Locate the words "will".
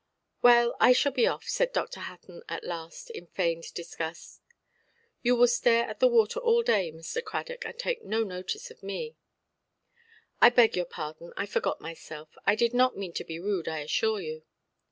5.35-5.45